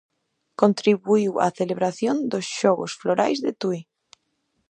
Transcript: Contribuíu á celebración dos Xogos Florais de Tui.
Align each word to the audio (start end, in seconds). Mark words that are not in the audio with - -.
Contribuíu 0.61 1.33
á 1.45 1.47
celebración 1.59 2.15
dos 2.31 2.45
Xogos 2.59 2.91
Florais 3.01 3.39
de 3.45 3.51
Tui. 3.61 3.79